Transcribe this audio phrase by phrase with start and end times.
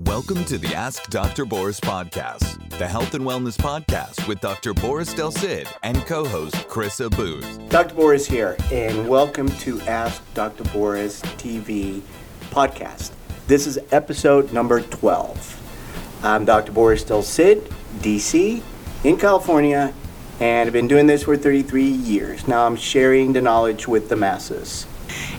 [0.00, 1.44] Welcome to the Ask Dr.
[1.44, 4.74] Boris podcast, the health and wellness podcast with Dr.
[4.74, 7.60] Boris Del Cid and co host Criza Booth.
[7.68, 7.94] Dr.
[7.94, 10.64] Boris here, and welcome to Ask Dr.
[10.72, 12.02] Boris TV
[12.50, 13.12] podcast.
[13.46, 16.18] This is episode number 12.
[16.24, 16.72] I'm Dr.
[16.72, 17.62] Boris Del Cid,
[18.00, 18.64] DC,
[19.04, 19.94] in California,
[20.40, 22.48] and I've been doing this for 33 years.
[22.48, 24.88] Now I'm sharing the knowledge with the masses.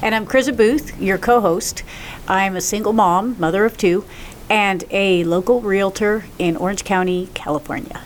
[0.02, 1.84] And I'm Criza Booth, your co host.
[2.28, 4.06] I'm a single mom, mother of two,
[4.50, 8.02] and a local realtor in Orange County, California.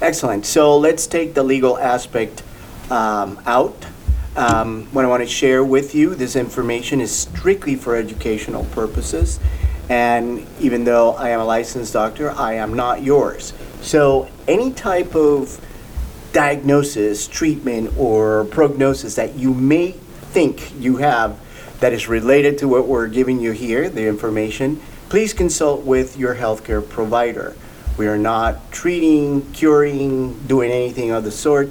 [0.00, 0.46] Excellent.
[0.46, 2.42] So let's take the legal aspect
[2.90, 3.86] um, out.
[4.36, 9.38] Um, what I want to share with you, this information is strictly for educational purposes.
[9.88, 13.52] And even though I am a licensed doctor, I am not yours.
[13.80, 15.60] So any type of
[16.32, 21.38] diagnosis, treatment, or prognosis that you may think you have
[21.80, 26.34] that is related to what we're giving you here, the information, please consult with your
[26.36, 27.56] healthcare provider.
[27.96, 31.70] We are not treating, curing, doing anything of the sort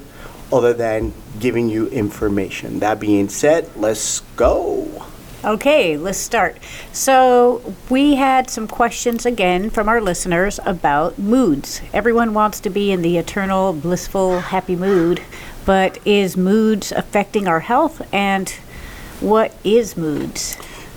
[0.52, 2.80] other than giving you information.
[2.80, 5.05] That being said, let's go.
[5.44, 6.57] Okay, let's start.
[6.94, 11.81] So, we had some questions again from our listeners about moods.
[11.91, 15.22] Everyone wants to be in the eternal, blissful, happy mood,
[15.66, 18.02] but is moods affecting our health?
[18.13, 18.50] And
[19.19, 20.55] what is moods?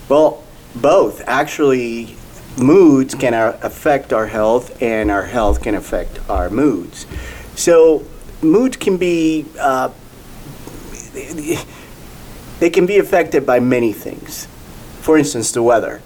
[0.09, 0.45] Well,
[0.77, 1.23] both.
[1.27, 2.17] Actually,
[2.57, 7.07] moods can affect our health, and our health can affect our moods.
[7.55, 8.05] So,
[8.43, 9.47] moods can be.
[9.59, 9.91] Uh,
[12.59, 14.47] they can be affected by many things.
[15.01, 16.03] For instance, the weather.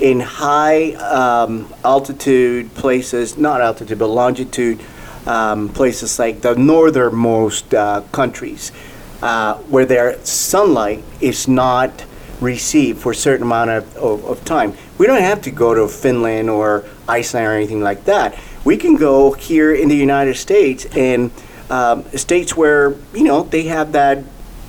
[0.00, 4.80] In high um, altitude places, not altitude, but longitude
[5.26, 8.72] um, places like the northernmost uh, countries,
[9.22, 12.04] uh, where their sunlight is not
[12.40, 14.74] received for a certain amount of, of, of, time.
[15.02, 18.38] We don't have to go to Finland or Iceland or anything like that.
[18.64, 21.32] We can go here in the United States and
[21.70, 24.22] um, states where, you know, they have that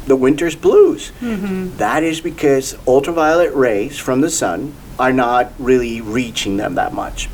[0.08, 1.12] the winter's blues.
[1.22, 1.78] Mm-hmm.
[1.78, 7.30] That is because ultraviolet rays from the sun are not really reaching them that much,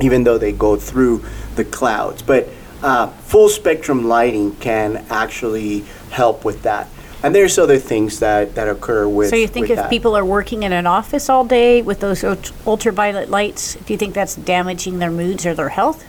[0.00, 2.22] even though they go through the clouds.
[2.22, 2.48] But
[2.82, 6.88] uh, full spectrum lighting can actually help with that.
[7.22, 9.30] And there's other things that, that occur with.
[9.30, 9.90] So you think if that.
[9.90, 12.22] people are working in an office all day with those
[12.66, 16.04] ultraviolet lights, do you think that's damaging their moods or their health?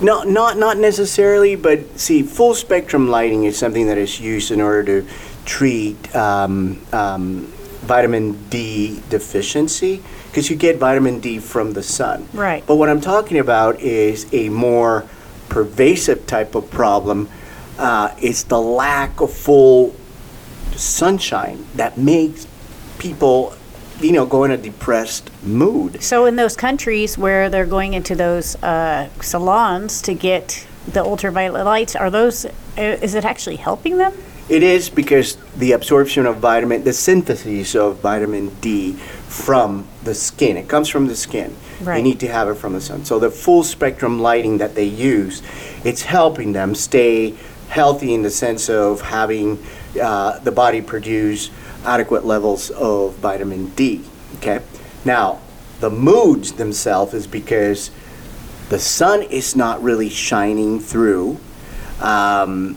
[0.00, 4.60] No, not not necessarily, but see, full spectrum lighting is something that is used in
[4.60, 5.08] order to
[5.44, 7.46] treat um, um,
[7.82, 12.28] vitamin D deficiency because you get vitamin D from the sun.
[12.32, 12.64] Right.
[12.64, 15.04] But what I'm talking about is a more
[15.48, 17.28] pervasive type of problem.
[17.76, 19.94] Uh, it's the lack of full
[20.76, 22.46] sunshine that makes
[22.98, 23.54] people
[24.00, 26.02] you know, go in a depressed mood.
[26.02, 31.64] So, in those countries where they're going into those uh, salons to get the ultraviolet
[31.64, 34.12] lights, are those, uh, is it actually helping them?
[34.48, 40.56] It is because the absorption of vitamin, the synthesis of vitamin D from the skin,
[40.56, 41.54] it comes from the skin.
[41.82, 41.96] Right.
[41.96, 43.04] They need to have it from the sun.
[43.04, 45.42] So, the full spectrum lighting that they use,
[45.84, 47.34] it's helping them stay
[47.68, 49.62] healthy in the sense of having
[50.00, 51.50] uh, the body produce
[51.84, 54.04] adequate levels of vitamin D.
[54.36, 54.60] Okay.
[55.04, 55.40] Now,
[55.80, 57.90] the moods themselves is because
[58.68, 61.38] the sun is not really shining through
[62.00, 62.74] um,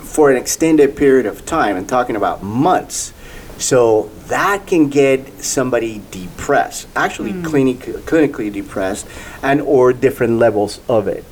[0.00, 1.76] for an extended period of time.
[1.76, 3.12] I'm talking about months.
[3.58, 7.44] So that can get somebody depressed, actually mm.
[7.44, 9.06] clinic, clinically depressed,
[9.42, 11.24] and or different levels of it.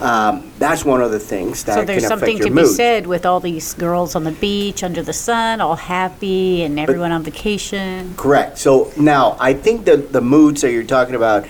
[0.00, 2.74] Um, that's one of the things that so there's can something affect to your be
[2.74, 7.12] said with all these girls on the beach under the sun, all happy, and everyone
[7.12, 8.14] on vacation.
[8.16, 8.58] Correct.
[8.58, 11.46] So now I think that the moods that you're talking about,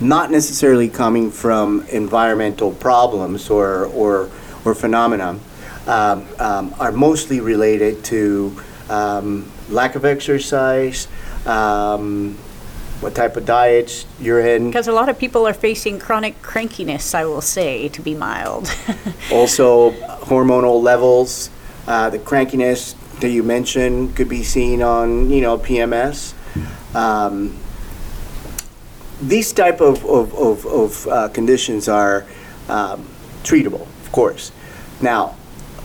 [0.00, 4.28] not necessarily coming from environmental problems or or
[4.64, 5.38] or phenomena,
[5.86, 11.06] um, um, are mostly related to um, lack of exercise.
[11.46, 12.36] Um,
[13.00, 14.68] what type of diets you're in.
[14.68, 18.70] Because a lot of people are facing chronic crankiness, I will say, to be mild.
[19.32, 19.90] also,
[20.24, 21.50] hormonal levels,
[21.86, 26.34] uh, the crankiness that you mentioned could be seen on, you know, PMS.
[26.94, 27.56] Um,
[29.20, 32.26] these type of, of, of, of uh, conditions are
[32.68, 33.08] um,
[33.42, 34.52] treatable, of course.
[35.00, 35.36] Now,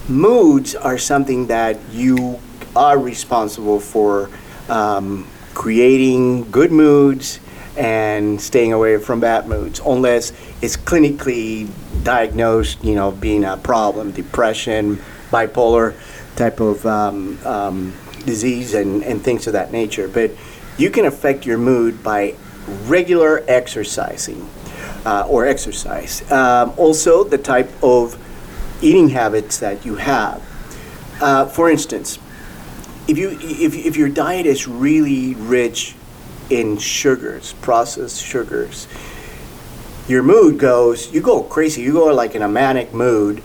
[0.07, 2.39] moods are something that you
[2.75, 4.29] are responsible for
[4.67, 5.27] um,
[5.59, 7.37] creating good moods
[7.75, 11.69] and staying away from bad moods unless it's clinically
[12.01, 14.95] diagnosed, you know, being a problem, depression,
[15.31, 15.93] bipolar
[16.37, 17.93] type of um, um,
[18.25, 20.07] disease and, and things of that nature.
[20.07, 20.31] But
[20.77, 22.35] you can affect your mood by
[22.85, 24.49] regular exercising
[25.05, 26.23] uh, or exercise.
[26.31, 28.17] Um, also, the type of
[28.81, 30.41] eating habits that you have.
[31.19, 32.17] Uh, for instance,
[33.09, 35.95] if you if, if your diet is really rich
[36.49, 38.87] in sugars, processed sugars,
[40.07, 41.81] your mood goes you go crazy.
[41.81, 43.39] You go like in a manic mood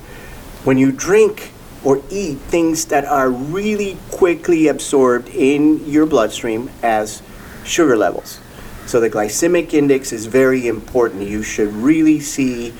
[0.65, 1.51] when you drink
[1.83, 7.23] or eat things that are really quickly absorbed in your bloodstream as
[7.65, 8.41] sugar levels.
[8.87, 11.23] So the glycemic index is very important.
[11.23, 12.75] You should really see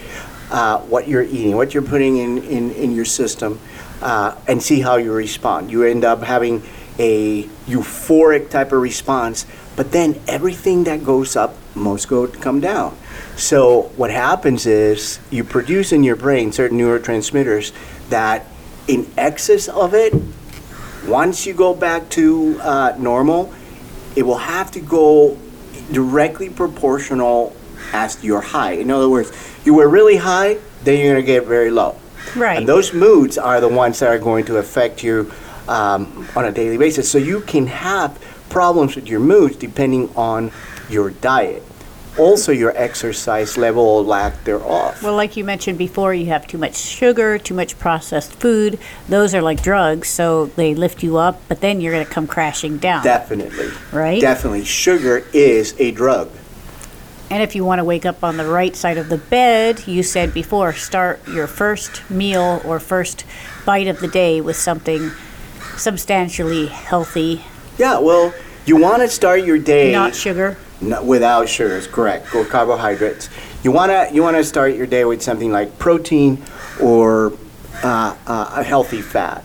[0.51, 3.59] uh, what you're eating, what you're putting in, in, in your system,
[4.03, 5.71] uh, and see how you respond.
[5.71, 6.63] You end up having
[6.99, 9.47] a euphoric type of response,
[9.77, 12.97] but then everything that goes up must go come down.
[13.37, 17.73] So what happens is you produce in your brain certain neurotransmitters
[18.11, 18.47] that
[18.87, 20.15] in excess of it,
[21.07, 23.53] once you go back to uh, normal,
[24.17, 25.37] it will have to go
[25.93, 27.55] directly proportional
[27.93, 28.73] as your high.
[28.73, 29.33] In other words,
[29.65, 31.97] you were really high, then you're going to get very low.
[32.37, 32.59] Right.
[32.59, 35.33] And those moods are the ones that are going to affect you
[35.69, 37.11] um, on a daily basis.
[37.11, 40.53] So you can have problems with your moods depending on
[40.89, 41.63] your diet.
[42.17, 45.03] Also, your exercise level or lack thereof.
[45.03, 48.79] Well, like you mentioned before, you have too much sugar, too much processed food.
[49.09, 52.29] Those are like drugs, so they lift you up, but then you're going to come
[52.29, 53.03] crashing down.
[53.03, 53.71] Definitely.
[53.93, 54.21] Right?
[54.21, 54.65] Definitely.
[54.65, 56.31] Sugar is a drug.
[57.35, 60.05] And if you want to wake up on the right side of the bed, you
[60.05, 63.25] said before, start your first meal or first
[63.67, 65.11] bite of the day with something
[65.77, 67.43] substantially healthy,
[67.77, 68.33] Yeah, well,
[68.67, 70.57] you want to start your day not sugar.
[70.81, 73.29] Without sugars, correct, or carbohydrates.
[73.65, 76.41] You wanna you wanna start your day with something like protein
[76.81, 77.33] or
[77.83, 79.43] uh, uh, a healthy fat.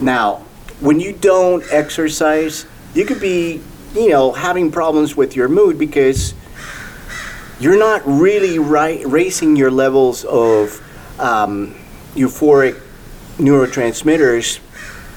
[0.00, 0.36] Now,
[0.80, 2.64] when you don't exercise,
[2.94, 3.60] you could be
[3.94, 6.32] you know having problems with your mood because
[7.60, 10.82] you're not really right, racing your levels of
[11.20, 11.74] um,
[12.14, 12.80] euphoric
[13.36, 14.58] neurotransmitters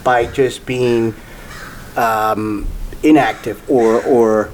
[0.03, 1.15] by just being
[1.95, 2.67] um,
[3.01, 4.51] inactive or or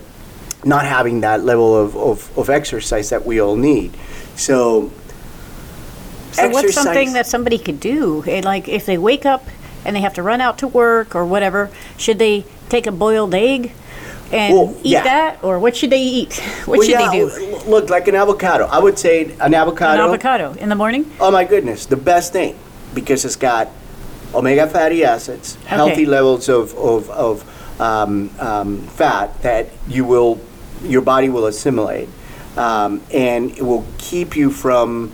[0.66, 3.96] not having that level of, of, of exercise that we all need.
[4.36, 4.92] So,
[6.34, 8.24] So what's something that somebody could do?
[8.24, 9.48] Like if they wake up
[9.86, 13.34] and they have to run out to work or whatever, should they take a boiled
[13.34, 13.72] egg
[14.32, 15.04] and Well, eat yeah.
[15.04, 16.40] that, or what should they eat?
[16.66, 17.30] What should they do?
[17.30, 18.66] l- Look, like an avocado.
[18.66, 20.04] I would say an avocado.
[20.04, 21.12] An avocado in the morning.
[21.20, 22.58] Oh my goodness, the best thing
[22.94, 23.70] because it's got
[24.34, 30.40] omega fatty acids, healthy levels of of, of um, um, fat that you will
[30.84, 32.08] your body will assimilate,
[32.58, 35.12] um, and it will keep you from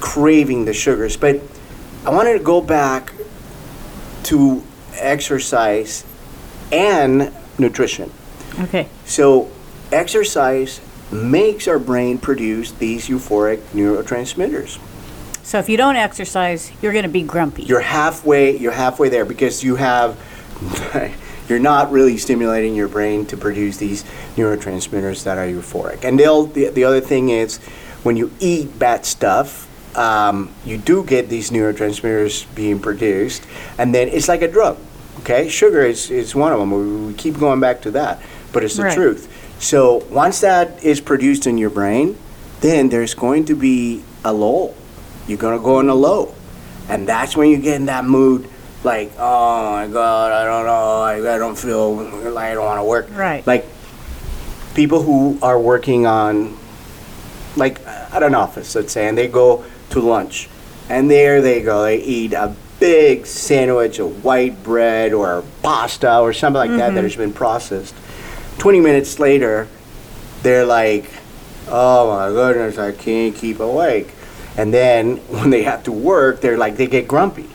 [0.00, 1.16] craving the sugars.
[1.16, 1.40] But
[2.06, 3.12] I wanted to go back
[4.24, 4.62] to
[4.94, 6.04] exercise
[6.72, 8.10] and nutrition.
[8.58, 8.88] Okay.
[9.04, 9.50] So,
[9.92, 10.80] exercise
[11.12, 14.78] makes our brain produce these euphoric neurotransmitters.
[15.42, 17.64] So if you don't exercise, you're going to be grumpy.
[17.64, 18.56] You're halfway.
[18.56, 20.16] You're halfway there because you have.
[21.48, 24.04] You're not really stimulating your brain to produce these
[24.36, 26.04] neurotransmitters that are euphoric.
[26.04, 27.56] And they'll, the, the other thing is,
[28.04, 29.66] when you eat bad stuff,
[29.98, 33.42] um, you do get these neurotransmitters being produced,
[33.78, 34.78] and then it's like a drug.
[35.20, 36.70] Okay, sugar is, is one of them.
[36.70, 38.94] We, we keep going back to that, but it's the Right.
[38.94, 39.28] truth.
[39.58, 42.16] So once that is produced in your brain,
[42.60, 44.74] then there's going to be a lull.
[45.26, 46.34] You're gonna go in a low,
[46.88, 48.48] and that's when you get in that mood,
[48.82, 52.78] like, oh my god, I don't know, I, I don't feel like I don't want
[52.78, 53.08] to work.
[53.14, 53.46] Right.
[53.46, 53.66] Like
[54.74, 56.56] people who are working on,
[57.56, 60.48] like at an office, let's say, and they go to lunch,
[60.88, 66.32] and there they go, they eat a big sandwich of white bread or pasta or
[66.32, 67.02] something like that that mm-hmm.
[67.02, 67.94] has been processed.
[68.60, 69.66] 20 minutes later,
[70.42, 71.10] they're like,
[71.66, 74.12] oh my goodness, I can't keep awake.
[74.56, 77.48] And then when they have to work, they're like, they get grumpy.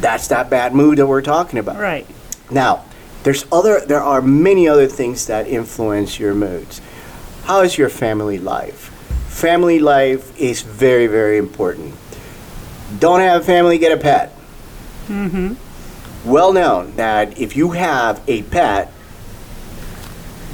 [0.00, 1.76] That's that bad mood that we're talking about.
[1.76, 2.06] right.
[2.50, 2.84] Now,
[3.24, 6.80] there's other there are many other things that influence your moods.
[7.44, 8.94] How is your family life?
[9.28, 11.94] Family life is very, very important.
[13.00, 14.32] Don't have a family, get a pet.
[15.08, 16.30] Mm-hmm.
[16.30, 18.92] Well known that if you have a pet,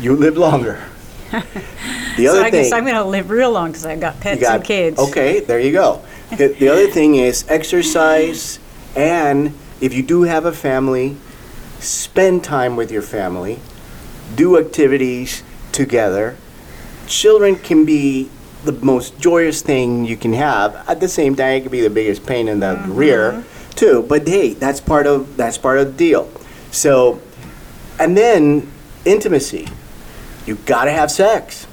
[0.00, 0.82] you live longer.
[1.30, 4.20] the So other I thing guess I'm going to live real long because I've got
[4.20, 4.98] pets you got- and kids.
[4.98, 6.02] Okay, there you go.
[6.30, 8.58] the, the other thing is exercise,
[8.96, 11.16] and if you do have a family,
[11.80, 13.58] spend time with your family,
[14.34, 16.36] do activities together.
[17.06, 18.30] Children can be
[18.64, 20.88] the most joyous thing you can have.
[20.88, 22.94] At the same time, it can be the biggest pain in the mm-hmm.
[22.94, 24.04] rear, too.
[24.08, 26.30] But hey, that's part of that's part of the deal.
[26.70, 27.20] So,
[28.00, 28.70] and then
[29.04, 29.68] intimacy.
[30.46, 31.66] You gotta have sex.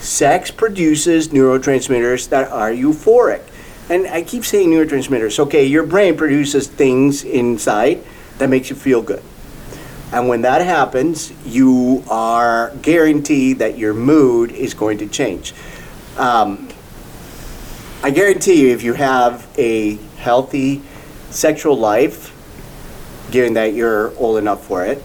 [0.00, 3.42] sex produces neurotransmitters that are euphoric.
[3.88, 5.38] And I keep saying neurotransmitters.
[5.38, 8.02] Okay, your brain produces things inside
[8.38, 9.22] that makes you feel good.
[10.12, 15.54] And when that happens, you are guaranteed that your mood is going to change.
[16.16, 16.68] Um,
[18.02, 20.82] I guarantee you, if you have a healthy
[21.30, 22.32] sexual life,
[23.30, 25.02] given that you're old enough for it,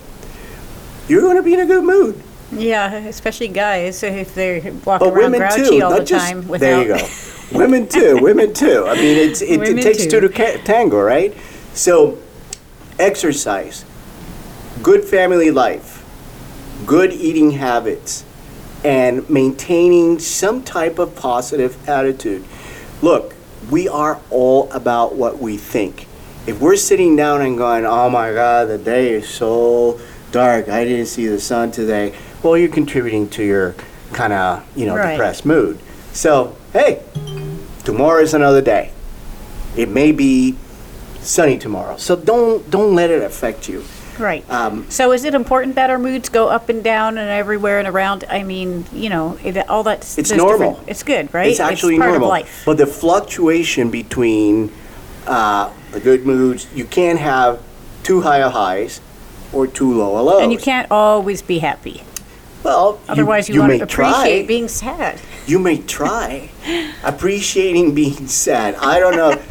[1.07, 2.21] you're going to be in a good mood.
[2.51, 6.60] Yeah, especially guys if they walk But around grouchy too, all the just time without.
[6.60, 7.58] there you go.
[7.58, 8.86] women too, women too.
[8.88, 10.12] I mean, it's it, it takes too.
[10.12, 11.36] two to ca- tango, right?
[11.74, 12.17] So,
[13.00, 13.86] exercise,
[14.84, 16.03] good family life,
[16.86, 18.25] good eating habits,
[18.84, 22.43] and maintaining some type of positive attitude.
[23.01, 23.34] Look,
[23.70, 26.08] we are all about what we think.
[26.48, 30.00] If we're sitting down and going, "Oh my God, the day is so
[30.31, 30.67] dark.
[30.67, 33.75] I didn't see the sun today," well, you're contributing to your
[34.13, 35.12] kind of you know Right.
[35.12, 35.79] depressed mood.
[36.13, 37.01] So, hey,
[37.83, 38.91] tomorrow is another day.
[39.75, 40.55] It may be
[41.21, 43.83] sunny tomorrow, so don't don't let it affect you.
[44.19, 44.43] Right.
[44.51, 47.88] Um, so is it important that our moods go up and down and everywhere and
[47.88, 48.25] around?
[48.29, 50.00] I mean, you know, it, all that.
[50.00, 50.71] It's there's normal.
[50.71, 51.48] different- It's good, right?
[51.50, 52.27] It's actually part normal.
[52.27, 52.63] of life.
[52.65, 54.71] But the fluctuation between
[55.25, 57.62] uh, the good moods, you can't have
[58.03, 59.00] too high of highs
[59.53, 60.43] or too low of lows.
[60.43, 62.03] and you can't always be happy.
[62.63, 64.45] Well, Otherwise, you, you want may to appreciate try.
[64.47, 65.19] being sad.
[65.47, 66.49] you may try
[67.03, 68.75] appreciating being sad.
[68.75, 69.41] I don't know.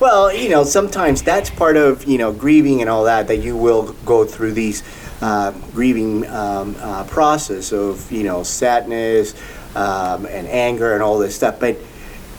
[0.00, 3.26] Well, you know, sometimes that's part of you know grieving and all that.
[3.28, 4.82] That you will go through these
[5.22, 9.34] uh, grieving um, uh, process of you know sadness
[9.74, 11.58] um, and anger and all this stuff.
[11.58, 11.76] But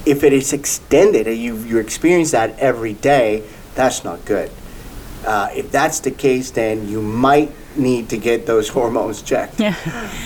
[0.05, 3.43] if it is extended and you you experience that every day,
[3.75, 4.51] that's not good.
[5.25, 9.75] Uh, if that's the case, then you might need to get those hormones checked Yeah.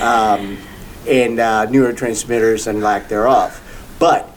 [0.02, 0.58] um,
[1.08, 3.60] and uh, neurotransmitters and lack thereof.
[4.00, 4.30] But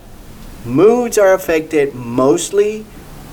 [0.65, 2.85] moods are affected mostly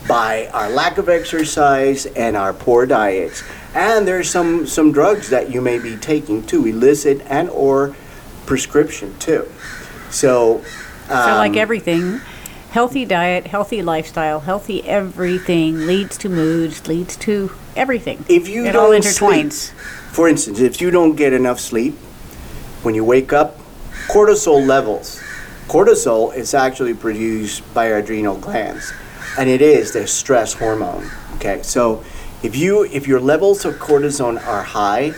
[0.07, 3.43] by our lack of exercise and our poor diets.
[3.73, 7.95] And there's some, some drugs that you may be taking too, illicit and or
[8.45, 9.49] prescription too.
[10.09, 10.61] So,
[11.07, 12.21] So, like um, everything,
[12.71, 18.23] healthy diet, healthy lifestyle, healthy everything leads to moods, leads to everything.
[18.29, 19.53] if you it all don't intertwines.
[19.53, 19.79] sleep,
[20.11, 21.95] for instance, if you don't get enough sleep,
[22.83, 23.59] when you wake up,
[24.07, 25.21] cortisol levels.
[25.67, 28.93] Cortisol is actually produced by our adrenal glands,
[29.39, 31.09] and it is the stress hormone.
[31.35, 32.03] Okay, so
[32.43, 35.13] if you if your levels of cortisol are high,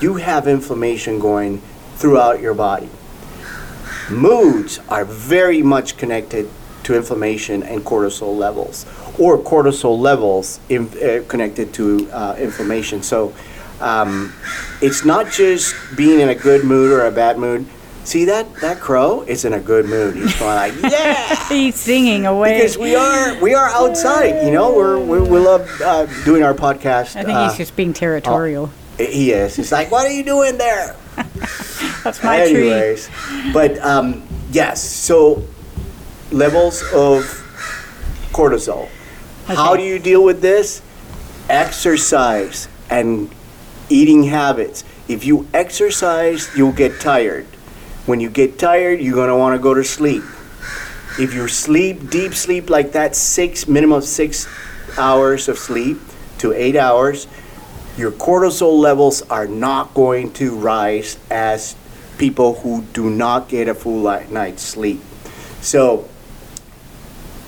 [0.00, 1.60] you have inflammation going
[1.96, 2.88] throughout your body.
[4.10, 6.48] Moods are very much connected
[6.84, 8.86] to inflammation and cortisol levels,
[9.18, 13.02] or cortisol levels in, uh, connected to uh, inflammation.
[13.02, 13.32] So
[13.80, 14.32] um,
[14.80, 17.66] it's not just being in a good mood or a bad mood.
[18.04, 20.16] See that that crow is in a good mood.
[20.16, 22.56] He's going like, yeah, He's singing away.
[22.56, 24.46] because we are we are outside.
[24.46, 27.16] You know, we're, we're we love uh, doing our podcast.
[27.16, 28.70] I think uh, he's just being territorial.
[28.98, 29.56] he is.
[29.56, 30.96] He's like, what are you doing there?
[32.02, 32.70] That's my tree.
[32.70, 33.10] Anyways,
[33.52, 34.22] but um,
[34.52, 35.42] yes, so
[36.32, 37.24] levels of
[38.32, 38.88] cortisol.
[39.48, 40.82] How do you deal with this?
[41.48, 43.30] Exercise and
[43.88, 44.84] eating habits.
[45.08, 47.46] If you exercise, you'll get tired.
[48.04, 50.22] When you get tired, you're going to want to go to sleep.
[51.18, 54.46] If you sleep, deep sleep like that, six, minimum six
[54.98, 55.98] hours of sleep
[56.38, 57.26] to eight hours,
[57.96, 61.74] your cortisol levels are not going to rise as
[62.18, 65.00] people who do not get a full night's sleep.
[65.62, 66.06] So,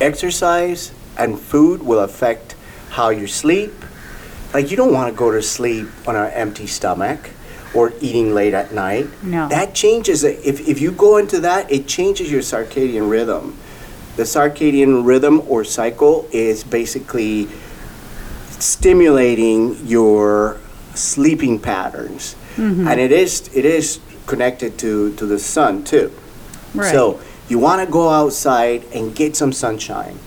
[0.00, 2.56] exercise and food will affect
[2.90, 3.72] how you sleep.
[4.52, 7.30] Like, you don't want to go to sleep on an empty stomach
[7.72, 9.06] or eating late at night.
[9.22, 9.48] No.
[9.48, 10.44] That changes, it.
[10.44, 13.56] if, if you go into that, it changes your circadian rhythm.
[14.16, 17.48] The circadian rhythm or cycle is basically
[18.58, 20.58] stimulating your
[20.94, 22.86] sleeping patterns, mm-hmm.
[22.86, 26.12] and it is it is connected to to the sun too.
[26.74, 26.90] Right.
[26.90, 30.18] So you want to go outside and get some sunshine.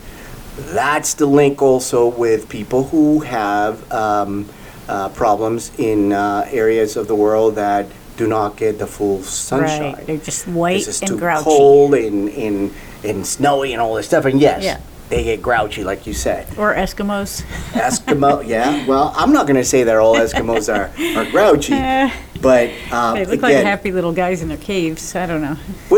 [0.58, 4.48] That's the link also with people who have um,
[4.88, 9.94] uh, problems in uh, areas of the world that do not get the full sunshine.
[9.96, 10.06] Right.
[10.06, 11.44] They're just white It's and too grouchy.
[11.44, 12.72] cold and, and,
[13.04, 14.26] and snowy and all this stuff.
[14.26, 14.80] And yes, Yeah.
[15.10, 16.46] they get grouchy, like you said.
[16.58, 17.42] Or Eskimos.
[17.72, 18.86] Eskimo, yeah.
[18.86, 21.74] Well, I'm not going to say that all Eskimos are, are grouchy,
[22.44, 25.16] but um, They look like again, happy little guys in their caves.
[25.16, 25.58] I don't know.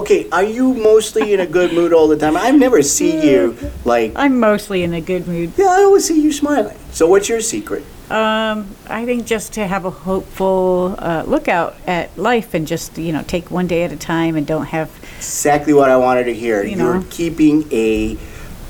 [0.00, 2.36] okay, are you mostly in a good mood all the time?
[2.36, 5.52] I've never seen you like, I'm mostly in a good mood.
[5.56, 6.76] yeah, I always see you smiling.
[6.90, 7.84] So what's your secret?
[8.10, 13.12] Um, I think just to have a hopeful uh, lookout at life and just, you
[13.12, 16.34] know, take one day at a time and don't have, Exactly what I wanted to
[16.34, 16.64] hear.
[16.64, 17.06] You You're know.
[17.10, 18.18] keeping a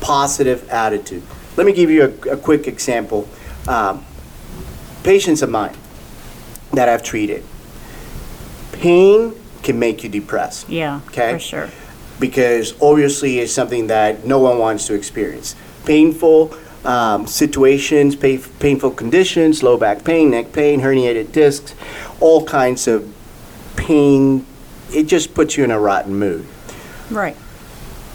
[0.01, 1.23] positive attitude.
[1.57, 3.27] Let me give you a, a quick example.
[3.67, 4.05] Um,
[5.03, 5.75] patients of mine
[6.73, 7.43] that I've treated,
[8.73, 10.69] pain can make you depressed.
[10.69, 11.33] yeah, Okay.
[11.33, 11.69] for sure.
[12.19, 15.55] because obviously it's something that no one wants to experience.
[15.85, 16.53] Painful
[16.85, 21.73] um, situations, pa- painful conditions, low back pain, neck pain, herniated discs,
[22.19, 23.07] all kinds of
[23.75, 24.45] pain.
[24.93, 26.45] It just puts you in a rotten mood.
[27.09, 27.35] Right.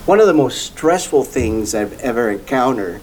[0.06, 3.00] One of the most stressful things I've ever encountered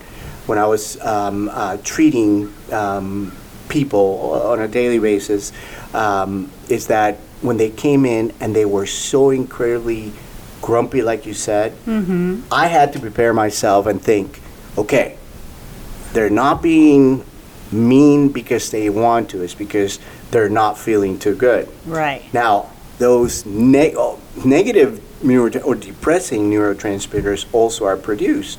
[0.47, 3.35] when I was um, uh, treating um,
[3.75, 5.51] people on a daily basis
[5.94, 10.13] um, is that when they came in and they were so incredibly
[10.62, 11.74] grumpy, like you said,
[12.51, 14.39] I had to prepare myself and think,
[14.77, 15.17] okay,
[16.13, 17.25] they're not being
[17.70, 20.00] mean because they want to, it's because
[20.32, 21.67] they're not feeling too good.
[21.86, 22.24] Right.
[22.34, 28.58] Now, those ne- oh, negative neuro- or depressing neurotransmitters also are produced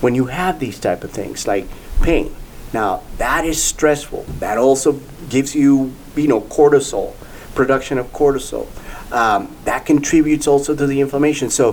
[0.00, 1.66] when you have these type of things like
[2.02, 2.34] pain.
[2.76, 4.24] Now, that is stressful.
[4.40, 7.14] That also gives you, you know, cortisol,
[7.54, 8.66] production of cortisol.
[9.10, 11.48] Um, that contributes also to the inflammation.
[11.48, 11.72] So,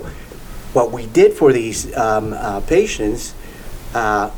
[0.72, 3.36] what we did for these um, uh, patients,
[3.94, 4.32] uh,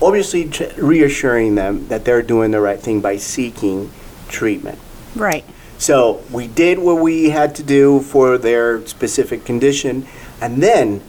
[0.00, 3.90] obviously tr- reassuring them that they're doing the right thing by seeking
[4.28, 4.78] treatment.
[5.16, 5.44] Right.
[5.78, 10.06] So we did what we had to do for their specific condition
[10.40, 11.02] and then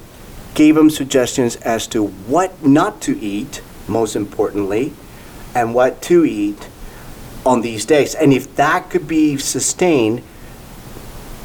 [0.55, 4.93] gave them suggestions as to what not to eat, most importantly,
[5.53, 6.69] and what to eat
[7.45, 8.15] on these days.
[8.15, 10.23] And if that could be sustained,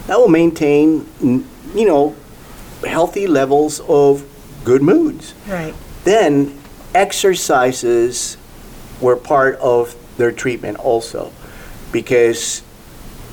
[0.06, 2.16] that will maintain, you know,
[2.87, 4.25] healthy levels of
[4.64, 5.35] good moods.
[5.47, 5.75] Right.
[6.04, 6.59] Then
[6.94, 8.37] exercises
[9.00, 11.32] were part of their treatment also
[11.92, 12.62] because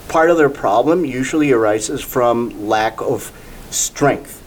[0.07, 3.31] part of their problem usually arises from lack of
[3.71, 4.41] strength,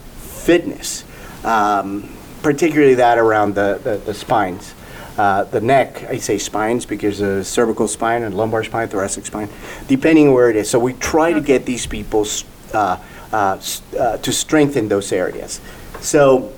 [0.45, 1.05] fitness,
[1.45, 4.75] um, particularly that around the, the, the spines.
[5.19, 9.49] Uh, the neck, I say spines because the cervical spine and lumbar spine, thoracic spine,
[9.87, 10.71] depending where it is.
[10.71, 12.27] So we try to get these people
[12.73, 12.97] uh,
[13.33, 13.61] uh,
[13.99, 15.61] uh, to strengthen those areas.
[16.01, 16.53] So,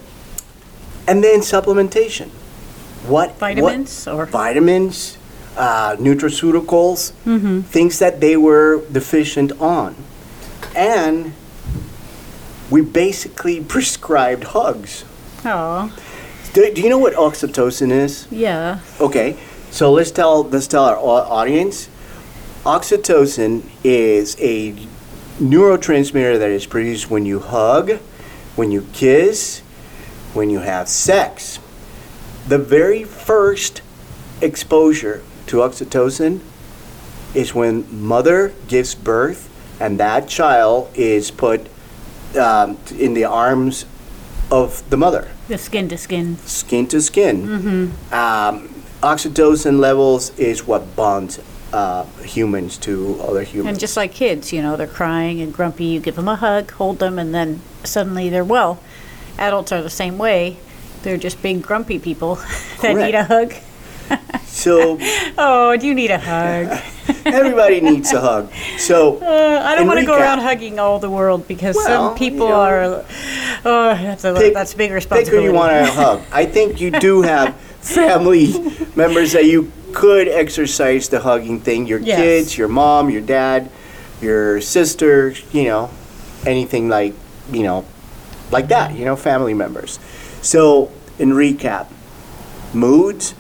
[1.09, 2.29] and then supplementation.
[3.09, 5.19] What what- Vitamins or- vitamins,
[5.57, 7.11] uh, nutraceuticals,
[7.65, 9.97] things that they were deficient on,
[10.77, 11.33] and
[12.71, 15.05] we basically prescribed hugs.
[15.45, 15.93] Oh,
[16.53, 18.29] Do, do you know what oxytocin is?
[18.31, 18.79] yeah.
[19.01, 19.37] Okay,
[19.71, 21.89] so let's tell let's tell our audience.
[22.65, 24.73] Oxytocin is a
[25.41, 27.93] neurotransmitter that is produced when you hug,
[28.55, 29.61] when you kiss,
[30.33, 31.59] when you have sex.
[32.47, 33.83] The very first
[34.41, 36.41] exposure to oxytocin
[37.35, 39.49] is when mother gives birth
[39.81, 41.67] and that child is put
[42.39, 43.87] um, in the arms
[44.53, 46.37] of the mother The skin to skin.
[46.47, 47.93] skin to skin.
[48.13, 48.69] Um,
[49.03, 51.41] oxytocin levels is what bonds
[51.73, 53.69] uh, humans to other humans.
[53.71, 55.87] And just like kids, you know, they're crying and grumpy.
[55.87, 58.79] You give them a hug, hold them, and then suddenly they're well.
[59.39, 60.59] Adults are the same way.
[61.03, 62.35] They're just big grumpy people
[62.83, 63.55] that need a hug.
[64.63, 64.99] so
[65.39, 66.67] Oh, do you need a hug?
[67.27, 68.45] everybody needs a hug.
[68.79, 72.19] So Uh, I don't want to go around hugging all the world because Well, some
[72.19, 72.85] people you know, are.
[73.65, 75.47] Oh, that's a pick- that's a big pick responsibility.
[75.47, 76.21] who you want to hug.
[76.33, 78.47] I think you do have family
[78.97, 81.87] members that you could exercise the hugging thing.
[81.87, 82.19] Your Yes.
[82.19, 83.69] kids, your mom, your dad,
[84.21, 85.35] your sister.
[85.53, 85.91] You know,
[86.47, 87.15] anything like
[87.53, 87.85] you know,
[88.51, 88.95] like that.
[88.95, 89.99] You know, family members.
[90.43, 91.87] So in recap,
[92.75, 93.35] moods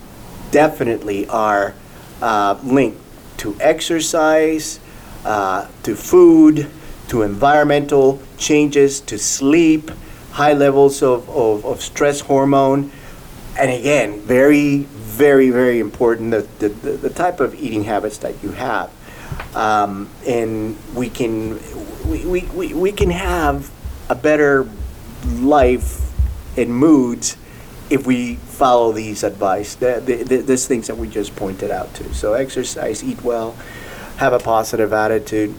[0.52, 1.74] definitely are
[2.20, 3.00] uh, linked
[3.38, 4.78] to exercise,
[5.24, 6.70] uh, to food,
[7.08, 9.90] to environmental changes, to sleep,
[10.30, 12.92] high levels of, of, of stress hormone.
[13.58, 18.52] And again, very, very, very important the, the, the type of eating habits that you
[18.52, 18.90] have.
[19.54, 21.58] Um, and we can,
[22.08, 23.70] we, we, we, we can have
[24.08, 24.68] a better
[25.24, 26.00] life
[26.56, 27.36] and moods
[27.90, 31.92] if we follow these advice, the, the, the, these things that we just pointed out
[31.94, 32.14] to.
[32.14, 33.52] So exercise, eat well,
[34.16, 35.54] have a positive attitude,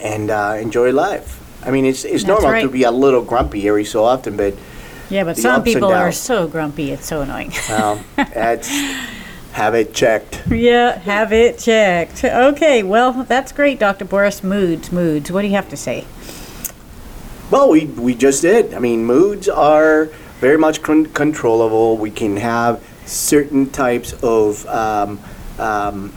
[0.00, 1.38] and uh, enjoy life.
[1.64, 4.54] I mean, it's, it's That's normal to be a little grumpy every so often, but
[5.10, 6.92] Yeah, but some people are so grumpy.
[6.92, 7.52] It's so annoying.
[7.68, 8.68] well, that's
[9.52, 10.42] have it checked.
[10.48, 12.24] yeah, have it checked.
[12.24, 14.04] Okay, well, that's great, Dr.
[14.04, 14.42] Boris.
[14.42, 15.30] Moods, moods.
[15.30, 16.06] What do you have to say?
[17.50, 18.74] Well, we, we just did.
[18.74, 20.08] I mean, moods are
[20.40, 21.96] very much con- controllable.
[21.96, 25.20] We can have certain types of um,
[25.58, 26.08] um,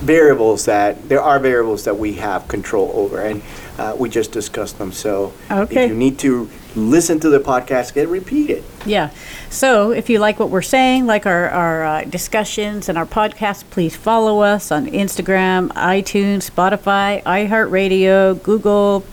[0.00, 3.42] variables that there are variables that we have control over, and
[3.78, 4.92] uh, we just discussed them.
[4.92, 5.84] So Okay.
[5.84, 8.62] if you need to listen to the podcast, get repeat it.
[8.84, 9.08] Yeah.
[9.48, 13.64] So if you like what we're saying, like our, our uh, discussions and our podcast,
[13.70, 19.04] please follow us on Instagram, iTunes, Spotify, iHeartRadio, Google,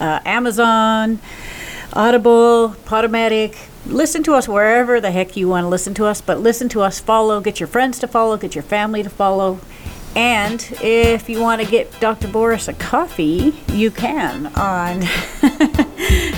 [0.00, 1.20] uh, Amazon,
[1.92, 3.56] Audible, Podomatic.
[3.86, 6.82] Listen to us wherever the heck you want to listen to us, but listen to
[6.82, 9.58] us, follow, get your friends to follow, get your family to follow.
[10.14, 12.28] And if you want to get Dr.
[12.28, 15.00] Boris a coffee, you can on.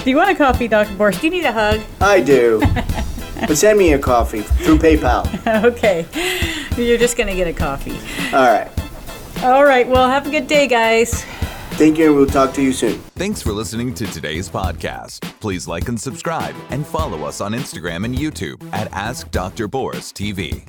[0.05, 0.95] do you want a coffee, Dr.
[0.97, 1.81] Boris, do you need a hug?
[2.01, 2.61] I do.
[3.41, 5.65] but send me a coffee through PayPal.
[5.65, 6.07] okay.
[6.77, 7.99] You're just going to get a coffee.
[8.37, 8.71] All right.
[9.43, 9.89] All right.
[9.89, 11.25] Well, have a good day, guys.
[11.81, 12.99] Thank you, and we'll talk to you soon.
[13.17, 15.23] Thanks for listening to today's podcast.
[15.41, 19.67] Please like and subscribe and follow us on Instagram and YouTube at Ask Dr.
[19.67, 20.63] Boris TV.